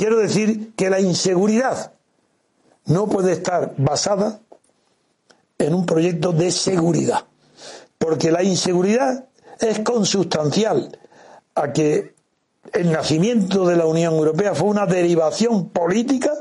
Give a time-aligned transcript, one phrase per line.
[0.00, 1.92] quiero decir que la inseguridad
[2.86, 4.40] no puede estar basada
[5.58, 7.26] en un proyecto de seguridad,
[7.98, 9.26] porque la inseguridad
[9.58, 10.98] es consustancial
[11.54, 12.14] a que
[12.72, 16.32] el nacimiento de la Unión Europea fue una derivación política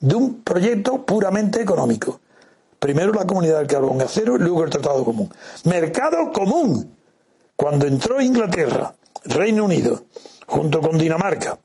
[0.00, 2.20] de un proyecto puramente económico.
[2.80, 5.32] Primero la comunidad del carbón y acero, luego el Tratado Común.
[5.66, 6.96] Mercado común.
[7.54, 8.92] Cuando entró Inglaterra,
[9.26, 10.02] Reino Unido,
[10.48, 11.60] junto con Dinamarca,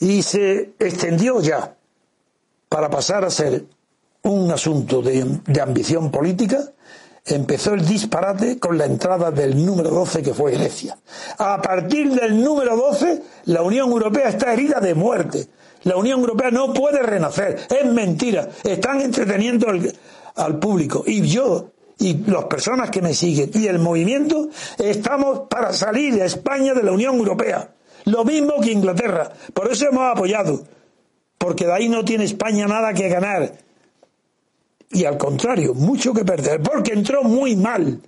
[0.00, 1.76] y se extendió ya
[2.68, 3.64] para pasar a ser
[4.22, 6.58] un asunto de, ambición política,
[7.26, 10.96] empezó el disparate con la entrada del número 12 que fue Grecia.
[11.38, 15.46] A partir del número 12, la Unión Europea está herida de muerte.
[15.84, 17.66] La Unión Europea no puede renacer.
[17.70, 18.48] Es mentira.
[18.64, 19.92] Están entreteniendo al,
[20.36, 21.02] al público.
[21.06, 26.24] Y yo y las personas que me siguen y el movimiento estamos para salir a
[26.26, 27.70] España de la Unión Europea.
[28.04, 29.32] Lo mismo que Inglaterra.
[29.54, 30.64] Por eso hemos apoyado.
[31.38, 33.52] Porque de ahí no tiene España nada que ganar
[34.92, 38.00] y al contrario, mucho que perder, porque entró muy mal.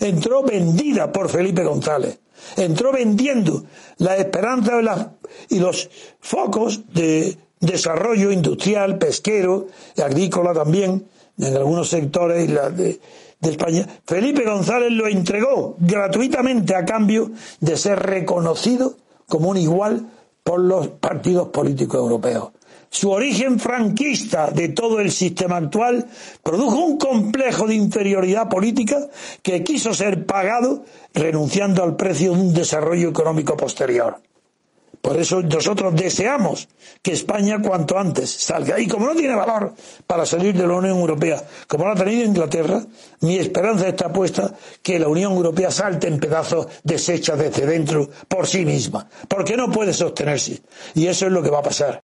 [0.00, 2.18] Entró vendida por Felipe González.
[2.56, 3.64] Entró vendiendo
[3.98, 4.72] la esperanza
[5.48, 9.68] y los focos de desarrollo industrial, pesquero,
[10.02, 11.06] agrícola también,
[11.38, 12.98] en algunos sectores de
[13.42, 13.86] España.
[14.06, 18.96] Felipe González lo entregó gratuitamente a cambio de ser reconocido
[19.28, 20.08] como un igual
[20.42, 22.50] por los partidos políticos europeos.
[22.90, 26.06] Su origen franquista de todo el sistema actual
[26.42, 29.08] produjo un complejo de inferioridad política
[29.42, 34.18] que quiso ser pagado renunciando al precio de un desarrollo económico posterior.
[35.02, 36.68] Por eso nosotros deseamos
[37.02, 38.78] que España cuanto antes salga.
[38.78, 39.74] Y como no tiene valor
[40.06, 42.80] para salir de la Unión Europea, como lo ha tenido Inglaterra,
[43.20, 48.46] mi esperanza está puesta que la Unión Europea salte en pedazos deshecha desde dentro por
[48.46, 50.62] sí misma, porque no puede sostenerse.
[50.94, 52.00] Y eso es lo que va a pasar.